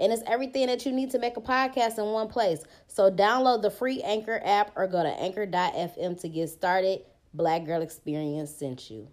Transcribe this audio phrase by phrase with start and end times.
[0.00, 2.64] And it's everything that you need to make a podcast in one place.
[2.86, 7.02] So download the free Anchor app or go to anchor.fm to get started.
[7.34, 9.08] Black Girl Experience sent you.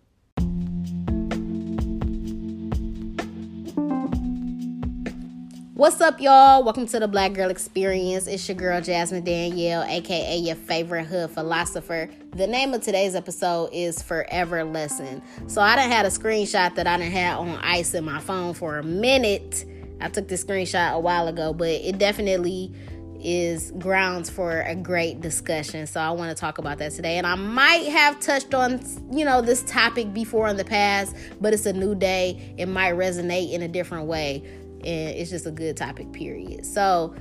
[5.73, 6.63] What's up, y'all?
[6.63, 8.26] Welcome to the Black Girl Experience.
[8.26, 12.09] It's your girl, Jasmine Danielle, aka your favorite hood philosopher.
[12.34, 15.21] The name of today's episode is Forever Lesson.
[15.48, 18.55] So, I done had a screenshot that I done had on ice in my phone
[18.55, 19.65] for a minute.
[20.01, 22.73] I took this screenshot a while ago, but it definitely
[23.19, 25.87] is grounds for a great discussion.
[25.87, 27.17] So I want to talk about that today.
[27.17, 28.79] And I might have touched on,
[29.12, 32.54] you know, this topic before in the past, but it's a new day.
[32.57, 34.43] It might resonate in a different way
[34.87, 36.65] and it's just a good topic, period.
[36.65, 37.15] So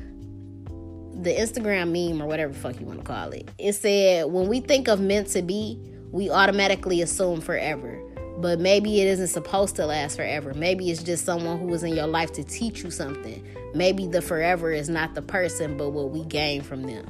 [1.15, 4.61] the Instagram meme or whatever fuck you want to call it, it said when we
[4.61, 5.81] think of meant to be,
[6.13, 8.01] we automatically assume forever.
[8.39, 10.53] But maybe it isn't supposed to last forever.
[10.55, 13.43] Maybe it's just someone who was in your life to teach you something.
[13.75, 17.07] Maybe the forever is not the person, but what we gain from them.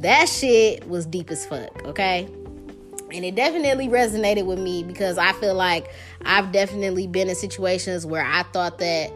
[0.00, 2.28] That shit was deep as fuck, okay?
[3.12, 5.90] And it definitely resonated with me because I feel like
[6.24, 9.12] I've definitely been in situations where I thought that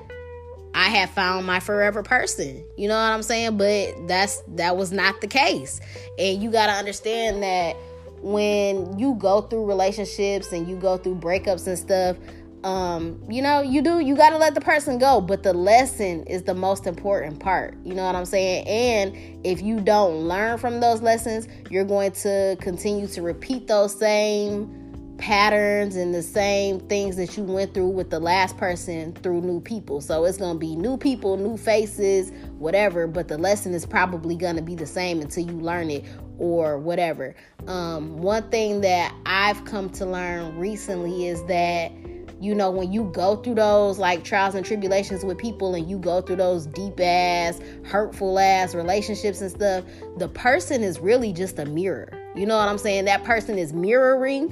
[0.75, 2.65] I had found my forever person.
[2.77, 3.57] You know what I'm saying?
[3.57, 5.81] But that's that was not the case.
[6.19, 7.77] And you got to understand that
[8.25, 12.17] when you go through relationships and you go through breakups and stuff,
[12.65, 16.25] um, you know, you do you got to let the person go, but the lesson
[16.25, 17.77] is the most important part.
[17.85, 18.67] You know what I'm saying?
[18.67, 23.95] And if you don't learn from those lessons, you're going to continue to repeat those
[23.95, 24.81] same
[25.19, 29.61] patterns and the same things that you went through with the last person through new
[29.61, 30.01] people.
[30.01, 34.37] So it's going to be new people, new faces, whatever, but the lesson is probably
[34.37, 36.05] going to be the same until you learn it
[36.39, 37.35] or whatever.
[37.67, 41.93] Um, one thing that I've come to learn recently is that
[42.41, 45.99] you know when you go through those like trials and tribulations with people and you
[45.99, 49.85] go through those deep ass hurtful ass relationships and stuff
[50.19, 53.73] the person is really just a mirror you know what i'm saying that person is
[53.73, 54.51] mirroring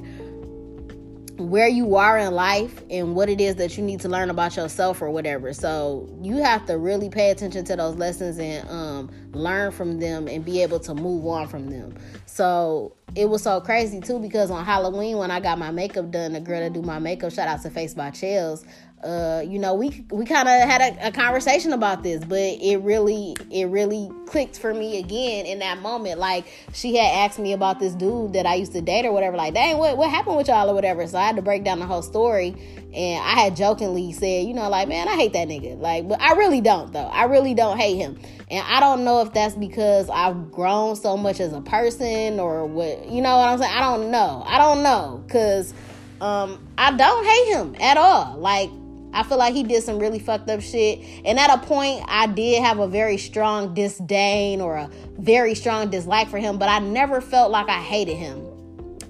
[1.37, 4.55] where you are in life and what it is that you need to learn about
[4.55, 5.51] yourself or whatever.
[5.53, 10.27] So you have to really pay attention to those lessons and um, learn from them
[10.27, 11.95] and be able to move on from them.
[12.25, 16.33] So it was so crazy too because on Halloween when I got my makeup done,
[16.33, 18.65] the girl that do my makeup, shout out to Face by Chels,
[19.03, 22.77] uh, you know, we we kind of had a, a, conversation about this, but it
[22.77, 26.19] really it really clicked for me again in that moment.
[26.19, 29.35] Like she had asked me about this dude that I used to date or whatever.
[29.35, 31.05] Like, dang, what what happened with y'all or whatever?
[31.05, 32.55] So I had to break down the whole story,
[32.93, 35.77] and I had jokingly said, you know, like, man, I hate that nigga.
[35.77, 37.07] Like, but I really don't though.
[37.07, 38.17] I really don't hate him,
[38.49, 42.65] and I don't know if that's because I've grown so much as a person or
[42.65, 43.09] what.
[43.09, 43.73] You know what I'm saying?
[43.73, 44.43] I don't know.
[44.45, 45.73] I don't know because.
[46.21, 48.37] Um, I don't hate him at all.
[48.37, 48.69] Like
[49.13, 50.99] I feel like he did some really fucked up shit.
[51.23, 54.89] And at a point, I did have a very strong disdain or a
[55.19, 58.43] very strong dislike for him, but I never felt like I hated him.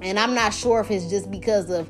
[0.01, 1.89] And I'm not sure if it's just because of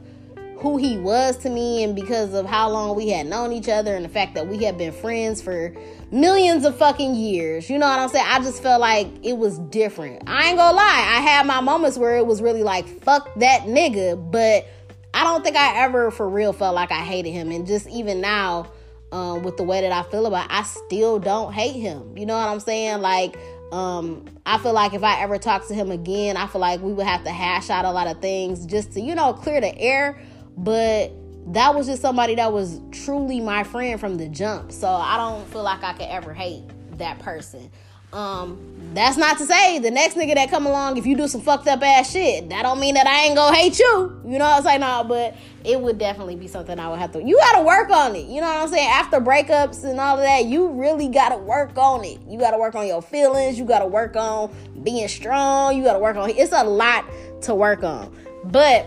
[0.63, 3.93] who he was to me and because of how long we had known each other
[3.95, 5.75] and the fact that we had been friends for
[6.09, 7.69] millions of fucking years.
[7.69, 8.25] You know what I'm saying?
[8.29, 10.23] I just felt like it was different.
[10.25, 13.63] I ain't gonna lie, I had my moments where it was really like, fuck that
[13.63, 14.65] nigga, but
[15.13, 17.51] I don't think I ever for real felt like I hated him.
[17.51, 18.71] And just even now,
[19.11, 22.17] um, with the way that I feel about it, I still don't hate him.
[22.17, 23.01] You know what I'm saying?
[23.01, 23.37] Like,
[23.73, 26.93] um, I feel like if I ever talk to him again, I feel like we
[26.93, 29.77] would have to hash out a lot of things just to, you know, clear the
[29.77, 30.21] air.
[30.57, 31.11] But
[31.47, 34.71] that was just somebody that was truly my friend from the jump.
[34.71, 36.63] So I don't feel like I could ever hate
[36.97, 37.69] that person.
[38.13, 38.59] Um,
[38.93, 41.67] that's not to say the next nigga that come along, if you do some fucked
[41.67, 44.21] up ass shit, that don't mean that I ain't gonna hate you.
[44.23, 44.81] You know what I'm saying?
[44.81, 45.35] No, but
[45.65, 47.23] it would definitely be something I would have to.
[47.23, 48.27] You gotta work on it.
[48.27, 48.87] You know what I'm saying?
[48.87, 52.19] After breakups and all of that, you really gotta work on it.
[52.27, 53.57] You gotta work on your feelings.
[53.57, 55.75] You gotta work on being strong.
[55.75, 56.29] You gotta work on.
[56.29, 57.05] It's a lot
[57.41, 58.15] to work on.
[58.45, 58.85] But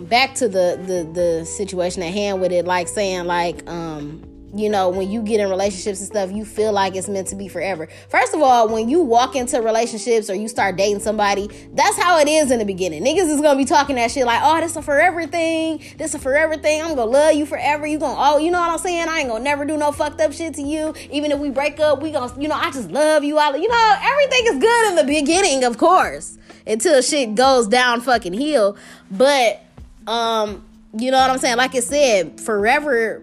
[0.00, 4.22] back to the the the situation at hand with it, like saying like um
[4.54, 7.36] you know, when you get in relationships and stuff, you feel like it's meant to
[7.36, 7.88] be forever.
[8.08, 12.18] First of all, when you walk into relationships or you start dating somebody, that's how
[12.18, 13.04] it is in the beginning.
[13.04, 15.82] Niggas is gonna be talking that shit like, oh, this a forever thing.
[15.98, 16.80] This a forever thing.
[16.80, 17.86] I'm gonna love you forever.
[17.86, 19.08] You gonna, oh, you know what I'm saying?
[19.08, 20.94] I ain't gonna never do no fucked up shit to you.
[21.10, 23.38] Even if we break up, we gonna, you know, I just love you.
[23.38, 28.00] all you know, everything is good in the beginning, of course, until shit goes down
[28.00, 28.76] fucking hill.
[29.10, 29.62] But,
[30.08, 30.64] um,
[30.96, 31.58] you know what I'm saying?
[31.58, 33.22] Like I said, forever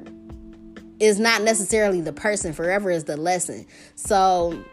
[0.99, 2.53] is not necessarily the person.
[2.53, 3.65] Forever is the lesson.
[3.95, 4.63] So,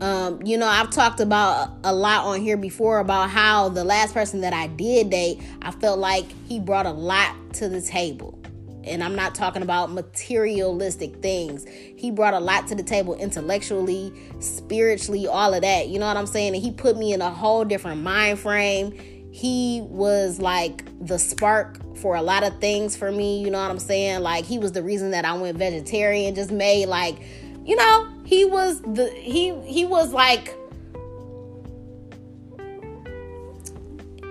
[0.00, 4.14] um, you know, I've talked about a lot on here before about how the last
[4.14, 8.38] person that I did date, I felt like he brought a lot to the table.
[8.84, 11.66] And I'm not talking about materialistic things.
[11.68, 15.88] He brought a lot to the table intellectually, spiritually, all of that.
[15.88, 16.54] You know what I'm saying?
[16.54, 21.78] And he put me in a whole different mind frame he was like the spark
[21.96, 23.40] for a lot of things for me.
[23.40, 24.20] You know what I'm saying?
[24.20, 26.34] Like he was the reason that I went vegetarian.
[26.34, 27.18] Just made like,
[27.64, 30.56] you know, he was the he he was like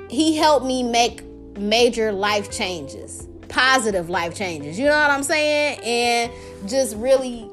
[0.10, 1.24] he helped me make
[1.57, 4.78] major life changes, positive life changes.
[4.78, 5.80] You know what I'm saying?
[5.84, 7.50] And just really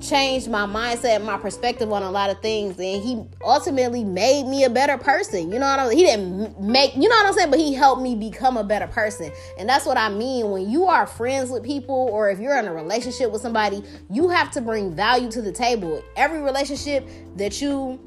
[0.00, 4.64] changed my mindset, my perspective on a lot of things, and he ultimately made me
[4.64, 5.50] a better person.
[5.50, 8.02] You know what I'm He didn't make, you know what I'm saying, but he helped
[8.02, 9.32] me become a better person.
[9.58, 12.66] And that's what I mean when you are friends with people or if you're in
[12.66, 16.02] a relationship with somebody, you have to bring value to the table.
[16.16, 18.00] Every relationship that you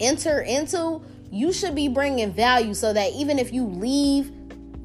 [0.00, 1.00] enter into,
[1.30, 4.32] you should be bringing value so that even if you leave,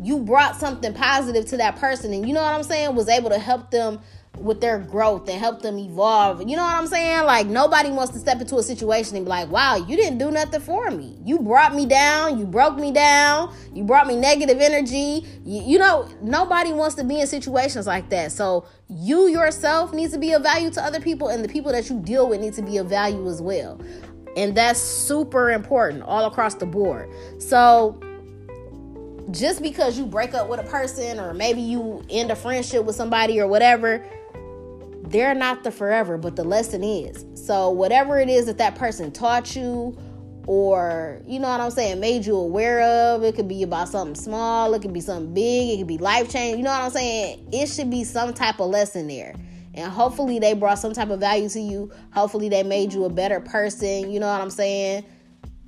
[0.01, 3.29] you brought something positive to that person and you know what I'm saying, was able
[3.31, 3.99] to help them
[4.37, 6.47] with their growth and help them evolve.
[6.47, 7.25] You know what I'm saying?
[7.25, 10.31] Like nobody wants to step into a situation and be like, "Wow, you didn't do
[10.31, 11.17] nothing for me.
[11.25, 12.39] You brought me down.
[12.39, 13.53] You broke me down.
[13.73, 18.09] You brought me negative energy." You, you know, nobody wants to be in situations like
[18.09, 18.31] that.
[18.31, 21.89] So you yourself needs to be of value to other people, and the people that
[21.89, 23.79] you deal with need to be of value as well.
[24.37, 27.09] And that's super important all across the board.
[27.39, 27.99] So
[29.31, 32.95] just because you break up with a person or maybe you end a friendship with
[32.95, 34.05] somebody or whatever
[35.09, 37.25] they're not the forever, but the lesson is.
[37.33, 39.97] So, whatever it is that that person taught you,
[40.45, 44.15] or you know what I'm saying, made you aware of, it could be about something
[44.15, 46.59] small, it could be something big, it could be life changing.
[46.59, 47.49] You know what I'm saying?
[47.51, 49.35] It should be some type of lesson there.
[49.73, 51.91] And hopefully, they brought some type of value to you.
[52.11, 54.11] Hopefully, they made you a better person.
[54.11, 55.05] You know what I'm saying?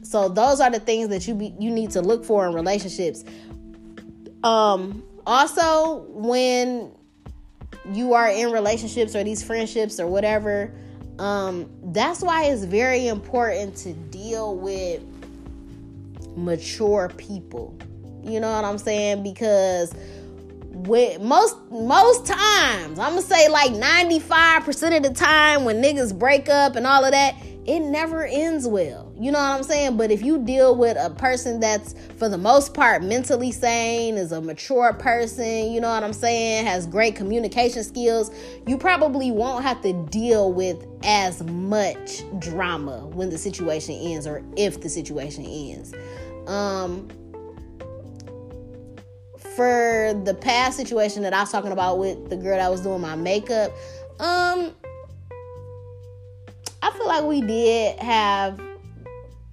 [0.04, 3.24] So, those are the things that you be, you need to look for in relationships.
[4.44, 6.92] Um, also, when
[7.94, 10.74] you are in relationships or these friendships or whatever,
[11.20, 15.02] um, that's why it's very important to deal with
[16.36, 17.78] mature people.
[18.24, 19.24] You know what I'm saying?
[19.24, 19.94] Because
[20.72, 26.50] with most most times, I'm gonna say like 95% of the time when niggas break
[26.50, 27.36] up and all of that,
[27.66, 29.11] it never ends well.
[29.22, 29.98] You know what I'm saying?
[29.98, 34.32] But if you deal with a person that's, for the most part, mentally sane, is
[34.32, 38.32] a mature person, you know what I'm saying, has great communication skills,
[38.66, 44.42] you probably won't have to deal with as much drama when the situation ends or
[44.58, 45.94] if the situation ends.
[46.48, 47.08] Um,
[49.56, 53.02] for the past situation that I was talking about with the girl that was doing
[53.02, 53.70] my makeup,
[54.20, 54.74] um,
[56.82, 58.60] I feel like we did have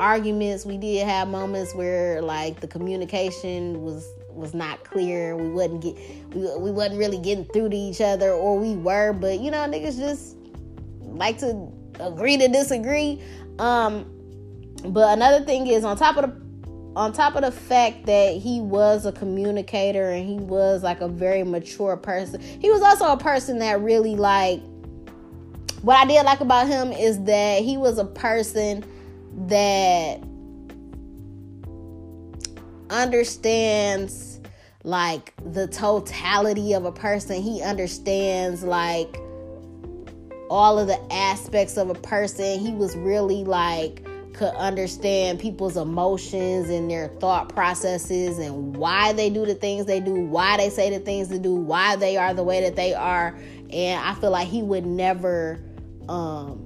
[0.01, 0.65] arguments.
[0.65, 5.37] We did have moments where like the communication was was not clear.
[5.37, 5.97] We wasn't get
[6.35, 9.59] we, we wasn't really getting through to each other, or we were, but you know,
[9.59, 10.37] niggas just
[11.03, 11.69] like to
[12.01, 13.23] agree to disagree.
[13.59, 14.07] Um,
[14.85, 16.49] but another thing is on top of the
[16.97, 21.09] on top of the fact that he was a communicator and he was like a
[21.09, 24.61] very mature person, he was also a person that really like
[25.83, 28.85] what I did like about him is that he was a person
[29.47, 30.21] that
[32.91, 34.41] understands
[34.85, 37.41] like the totality of a person.
[37.43, 39.21] He understands like
[40.51, 42.59] all of the aspects of a person.
[42.59, 44.05] He was really like
[44.35, 49.99] could understand people's emotions and their thought processes and why they do the things they
[49.99, 52.95] do, why they say the things they do, why they are the way that they
[52.95, 53.37] are.
[53.71, 55.61] And I feel like he would never
[56.09, 56.65] um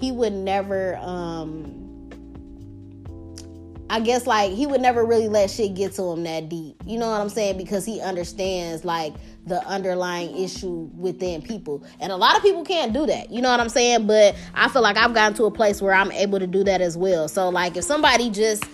[0.00, 1.76] he would never um
[3.90, 6.76] I guess like he would never really let shit get to him that deep.
[6.86, 7.58] You know what I'm saying?
[7.58, 9.14] Because he understands like
[9.46, 11.84] the underlying issue within people.
[11.98, 13.32] And a lot of people can't do that.
[13.32, 14.06] You know what I'm saying?
[14.06, 16.80] But I feel like I've gotten to a place where I'm able to do that
[16.80, 17.26] as well.
[17.26, 18.64] So like if somebody just,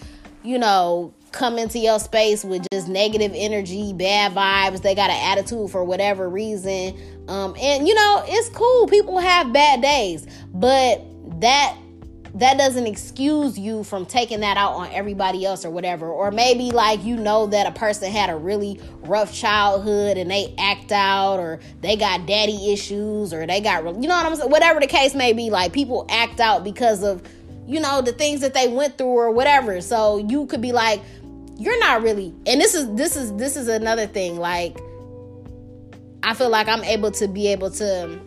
[0.43, 4.83] you know, come into your space with just negative energy, bad vibes.
[4.83, 6.95] They got an attitude for whatever reason.
[7.29, 8.87] Um, and you know, it's cool.
[8.87, 11.05] People have bad days, but
[11.41, 11.77] that
[12.37, 16.07] that doesn't excuse you from taking that out on everybody else or whatever.
[16.07, 20.55] Or maybe like you know that a person had a really rough childhood and they
[20.59, 24.51] act out or they got daddy issues or they got you know what I'm saying?
[24.51, 27.23] Whatever the case may be, like people act out because of
[27.67, 29.81] you know the things that they went through or whatever.
[29.81, 31.01] So you could be like
[31.59, 34.77] you're not really and this is this is this is another thing like
[36.23, 38.21] I feel like I'm able to be able to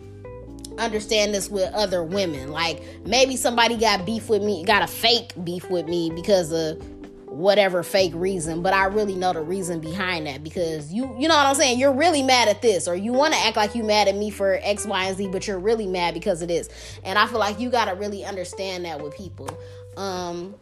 [0.78, 2.50] understand this with other women.
[2.50, 6.82] Like maybe somebody got beef with me, got a fake beef with me because of
[7.30, 11.36] whatever fake reason, but I really know the reason behind that because you you know
[11.36, 13.84] what I'm saying, you're really mad at this or you want to act like you
[13.84, 16.68] mad at me for X, Y, and Z, but you're really mad because of this.
[17.04, 19.48] And I feel like you got to really understand that with people.
[19.96, 20.54] Um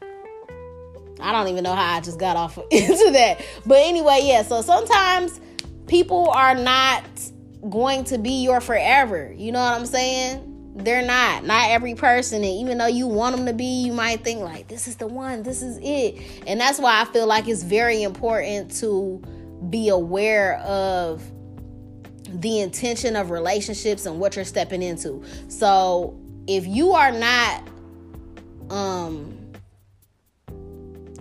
[1.20, 3.44] I don't even know how I just got off into that.
[3.66, 5.40] But anyway, yeah, so sometimes
[5.86, 7.04] people are not
[7.68, 9.32] going to be your forever.
[9.36, 10.74] You know what I'm saying?
[10.76, 11.44] They're not.
[11.44, 12.36] Not every person.
[12.36, 15.08] And even though you want them to be, you might think, like, this is the
[15.08, 16.20] one, this is it.
[16.46, 19.20] And that's why I feel like it's very important to
[19.70, 21.22] be aware of
[22.28, 25.24] the intention of relationships and what you're stepping into.
[25.48, 27.68] So if you are not,
[28.70, 29.34] um,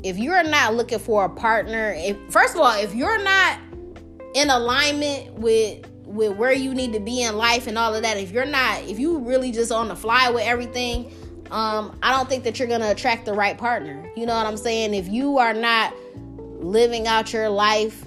[0.03, 3.59] if you're not looking for a partner, if first of all, if you're not
[4.35, 8.17] in alignment with with where you need to be in life and all of that
[8.17, 11.11] if you're not if you really just on the fly with everything
[11.51, 14.09] um i don't think that you're gonna attract the right partner.
[14.15, 14.93] You know what i'm saying?
[14.93, 15.93] If you are not
[16.59, 18.06] living out your life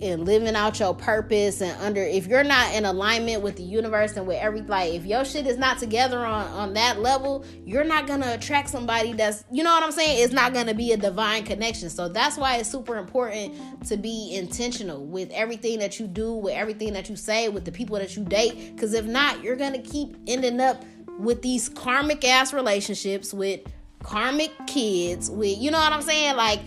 [0.00, 4.16] and living out your purpose and under if you're not in alignment with the universe
[4.16, 7.84] and with every like if your shit is not together on on that level you're
[7.84, 10.22] not gonna attract somebody that's you know what i'm saying?
[10.22, 11.90] It's not gonna be a divine connection.
[11.90, 16.54] So that's why it's super important to be intentional with everything that you do with
[16.54, 18.74] everything that you say with the people that you date.
[18.74, 20.84] Because if not you're gonna keep ending up
[21.18, 23.60] with these karmic ass relationships with
[24.02, 26.36] karmic kids with you know what i'm saying?
[26.36, 26.60] Like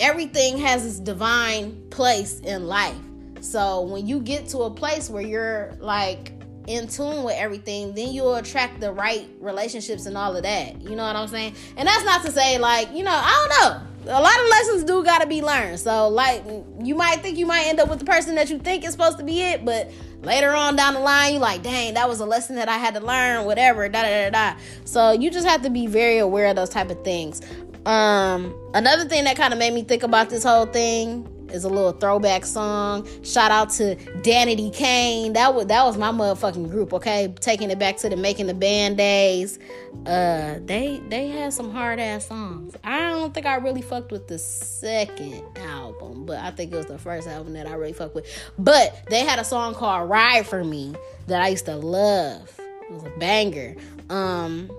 [0.00, 2.96] everything has its divine place in life.
[3.40, 6.32] So when you get to a place where you're like
[6.66, 10.80] in tune with everything, then you'll attract the right relationships and all of that.
[10.80, 11.54] You know what I'm saying?
[11.76, 13.86] And that's not to say like, you know, I don't know.
[14.02, 15.78] A lot of lessons do gotta be learned.
[15.78, 16.42] So like
[16.82, 19.18] you might think you might end up with the person that you think is supposed
[19.18, 19.90] to be it, but
[20.22, 22.94] later on down the line, you like, dang, that was a lesson that I had
[22.94, 24.60] to learn, whatever, da da da da.
[24.84, 27.42] So you just have to be very aware of those type of things.
[27.86, 31.68] Um, another thing that kind of made me think about this whole thing is a
[31.68, 33.06] little throwback song.
[33.24, 35.32] Shout out to Danity Kane.
[35.32, 37.32] That was that was my motherfucking group, okay?
[37.40, 39.58] Taking it back to the making the band days.
[40.06, 42.76] Uh they they had some hard ass songs.
[42.84, 46.86] I don't think I really fucked with the second album, but I think it was
[46.86, 48.26] the first album that I really fucked with.
[48.58, 50.94] But they had a song called Ride for Me
[51.26, 52.50] that I used to love.
[52.58, 53.76] It was a banger.
[54.08, 54.70] Um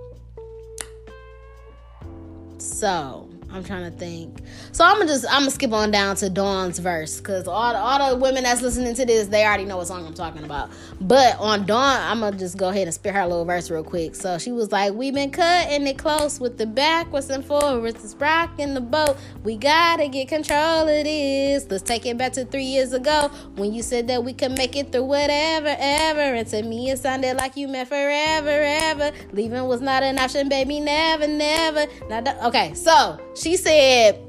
[2.61, 4.39] so I'm trying to think.
[4.71, 7.79] So I'm gonna just I'm gonna skip on down to Dawn's verse because all the,
[7.79, 10.69] all the women that's listening to this they already know what song I'm talking about.
[11.01, 14.15] But on Dawn, I'm gonna just go ahead and spare her little verse real quick.
[14.15, 18.15] So she was like, "We've been cutting it close with the backwards and forwards, it's
[18.15, 19.17] rocking the boat.
[19.43, 21.67] We gotta get control of this.
[21.69, 24.75] Let's take it back to three years ago when you said that we could make
[24.75, 26.21] it through whatever, ever.
[26.21, 29.11] And to me, it sounded like you meant forever, ever.
[29.33, 31.85] Leaving was not an option, baby, never, never.
[32.09, 34.19] Now, okay, so." She said,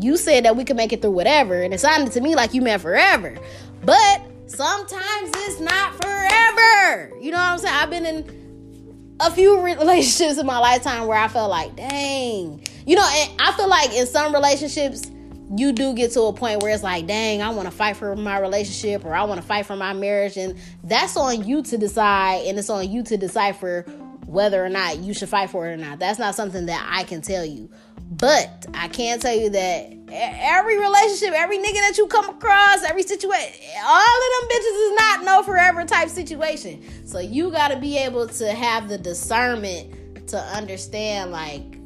[0.00, 2.54] You said that we could make it through whatever, and it sounded to me like
[2.54, 3.38] you meant forever.
[3.84, 7.12] But sometimes it's not forever.
[7.20, 7.74] You know what I'm saying?
[7.74, 12.64] I've been in a few relationships in my lifetime where I felt like, dang.
[12.84, 15.08] You know, and I feel like in some relationships,
[15.56, 18.16] you do get to a point where it's like, dang, I want to fight for
[18.16, 20.36] my relationship or I want to fight for my marriage.
[20.36, 23.84] And that's on you to decide, and it's on you to decipher
[24.32, 25.98] whether or not you should fight for it or not.
[25.98, 27.68] That's not something that I can tell you.
[28.10, 33.02] But I can tell you that every relationship, every nigga that you come across, every
[33.02, 36.82] situation, all of them bitches is not no forever type situation.
[37.06, 41.78] So you got to be able to have the discernment to understand like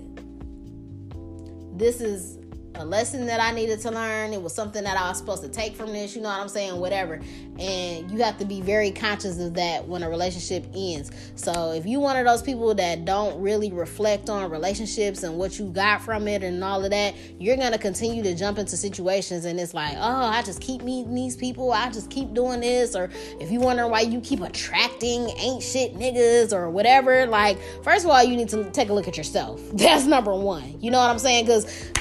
[1.77, 2.36] this is
[2.81, 4.33] a lesson that I needed to learn.
[4.33, 6.49] It was something that I was supposed to take from this, you know what I'm
[6.49, 6.79] saying?
[6.79, 7.21] Whatever.
[7.59, 11.11] And you have to be very conscious of that when a relationship ends.
[11.37, 15.59] So if you one of those people that don't really reflect on relationships and what
[15.59, 19.45] you got from it and all of that, you're gonna continue to jump into situations
[19.45, 22.95] and it's like, oh, I just keep meeting these people, I just keep doing this,
[22.95, 28.05] or if you wonder why you keep attracting ain't shit niggas or whatever, like first
[28.05, 29.61] of all, you need to take a look at yourself.
[29.73, 30.81] That's number one.
[30.81, 31.47] You know what I'm saying?
[31.47, 31.93] Because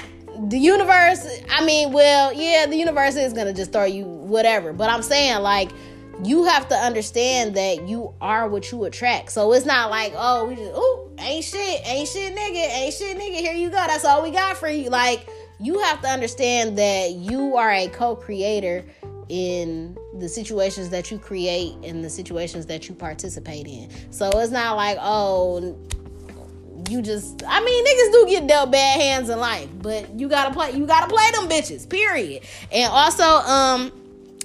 [0.49, 4.73] the universe, I mean, well, yeah, the universe is gonna just throw you whatever.
[4.73, 5.71] But I'm saying, like,
[6.23, 9.31] you have to understand that you are what you attract.
[9.31, 13.17] So it's not like, oh, we just, oh, ain't shit, ain't shit, nigga, ain't shit,
[13.17, 13.35] nigga.
[13.35, 13.75] Here you go.
[13.75, 14.89] That's all we got for you.
[14.89, 15.27] Like,
[15.59, 18.85] you have to understand that you are a co-creator
[19.29, 23.89] in the situations that you create and the situations that you participate in.
[24.11, 25.77] So it's not like, oh,
[26.89, 30.53] you just I mean niggas do get dealt bad hands in life, but you gotta
[30.53, 32.43] play you gotta play them bitches, period.
[32.71, 33.91] And also, um,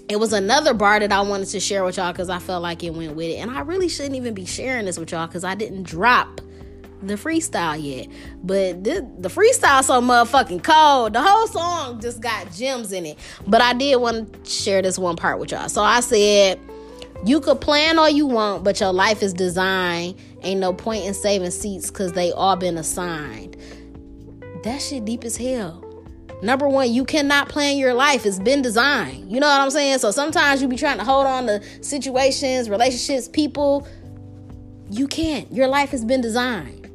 [0.09, 2.83] it was another bar that I wanted to share with y'all because I felt like
[2.83, 3.37] it went with it.
[3.37, 6.41] And I really shouldn't even be sharing this with y'all because I didn't drop
[7.01, 8.09] the freestyle yet.
[8.43, 11.13] But the, the freestyle so motherfucking cold.
[11.13, 13.19] The whole song just got gems in it.
[13.47, 15.69] But I did want to share this one part with y'all.
[15.69, 16.59] So I said,
[17.25, 20.17] you could plan all you want, but your life is designed.
[20.43, 23.57] Ain't no point in saving seats because they all been assigned.
[24.65, 25.85] That shit deep as hell.
[26.43, 28.25] Number one, you cannot plan your life.
[28.25, 29.31] It's been designed.
[29.31, 29.99] You know what I'm saying?
[29.99, 33.87] So sometimes you be trying to hold on to situations, relationships, people.
[34.91, 35.53] You can't.
[35.53, 36.91] Your life has been designed.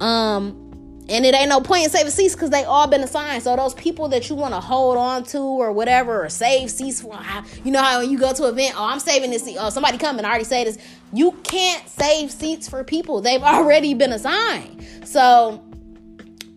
[0.00, 0.67] Um,
[1.08, 3.42] and it ain't no point in saving seats because they all been assigned.
[3.42, 7.00] So those people that you want to hold on to or whatever, or save seats
[7.00, 7.18] for,
[7.64, 9.56] you know how when you go to an event, oh, I'm saving this seat.
[9.58, 10.78] Oh, somebody come and I already say this.
[11.12, 13.20] You can't save seats for people.
[13.22, 14.84] They've already been assigned.
[15.04, 15.64] So,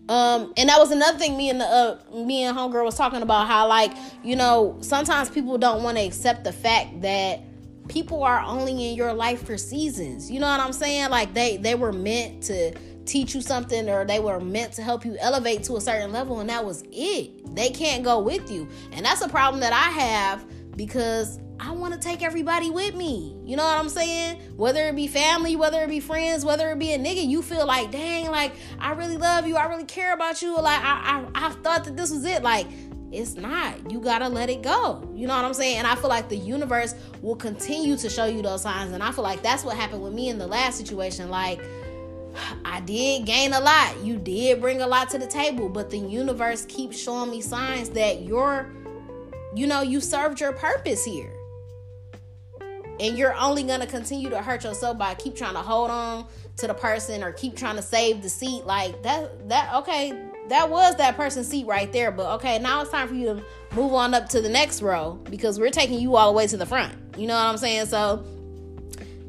[0.08, 3.22] um, and that was another thing me and the uh, me and homegirl was talking
[3.22, 3.92] about how like
[4.22, 7.40] you know sometimes people don't want to accept the fact that
[7.88, 10.30] people are only in your life for seasons.
[10.30, 11.10] You know what I'm saying?
[11.10, 12.72] Like they they were meant to
[13.04, 16.40] teach you something or they were meant to help you elevate to a certain level
[16.40, 17.54] and that was it.
[17.54, 18.68] They can't go with you.
[18.92, 20.44] And that's a problem that I have
[20.76, 23.36] because I want to take everybody with me.
[23.44, 24.40] You know what I'm saying?
[24.56, 27.66] Whether it be family, whether it be friends, whether it be a nigga, you feel
[27.66, 30.56] like, dang, like I really love you, I really care about you.
[30.56, 32.42] Like I, I, I thought that this was it.
[32.42, 32.66] Like
[33.12, 33.90] it's not.
[33.90, 35.08] You gotta let it go.
[35.14, 35.78] You know what I'm saying?
[35.78, 38.92] And I feel like the universe will continue to show you those signs.
[38.92, 41.28] And I feel like that's what happened with me in the last situation.
[41.30, 41.60] Like
[42.64, 44.02] I did gain a lot.
[44.02, 47.90] You did bring a lot to the table, but the universe keeps showing me signs
[47.90, 48.72] that you're,
[49.54, 51.32] you know, you served your purpose here.
[53.00, 56.26] And you're only gonna continue to hurt yourself by keep trying to hold on
[56.58, 58.64] to the person or keep trying to save the seat.
[58.64, 60.12] Like that, that okay,
[60.48, 62.12] that was that person's seat right there.
[62.12, 65.18] But okay, now it's time for you to move on up to the next row
[65.30, 66.94] because we're taking you all the way to the front.
[67.16, 67.86] You know what I'm saying?
[67.86, 68.24] So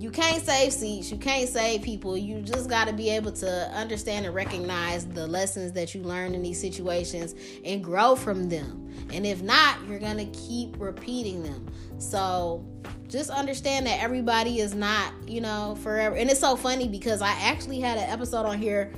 [0.04, 2.18] you can't save seats, you can't save people.
[2.18, 6.36] You just got to be able to understand and recognize the lessons that you learn
[6.36, 8.94] in these situations and grow from them.
[9.14, 11.72] And if not, you're going to keep repeating them.
[12.00, 12.66] So
[13.08, 16.18] just understand that everybody is not, you know, forever.
[16.18, 18.92] And it's so funny because I actually had an episode on here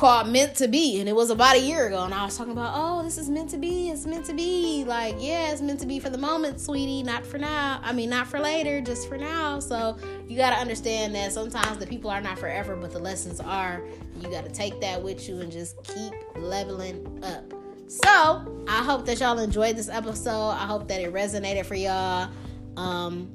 [0.00, 2.04] called Meant to Be, and it was about a year ago.
[2.04, 3.90] And I was talking about, oh, this is meant to be.
[3.90, 4.82] It's meant to be.
[4.82, 7.80] Like, yeah, it's meant to be for the moment, sweetie, not for now.
[7.82, 9.60] I mean, not for later, just for now.
[9.60, 13.40] So you got to understand that sometimes the people are not forever, but the lessons
[13.40, 13.82] are.
[14.18, 17.52] You got to take that with you and just keep leveling up.
[17.86, 20.52] So I hope that y'all enjoyed this episode.
[20.52, 22.30] I hope that it resonated for y'all.
[22.78, 23.30] Um,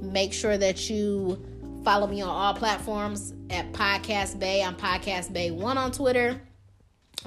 [0.00, 1.44] make sure that you
[1.84, 4.62] Follow me on all platforms at Podcast Bay.
[4.62, 6.40] I'm Podcast Bay One on Twitter.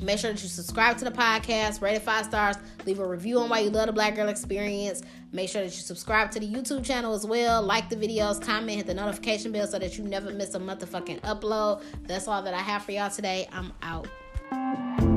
[0.01, 3.39] Make sure that you subscribe to the podcast, rate it five stars, leave a review
[3.39, 5.03] on why you love the Black Girl Experience.
[5.31, 7.61] Make sure that you subscribe to the YouTube channel as well.
[7.61, 11.21] Like the videos, comment, hit the notification bell so that you never miss a motherfucking
[11.21, 11.83] upload.
[12.07, 13.47] That's all that I have for y'all today.
[13.51, 15.12] I'm out.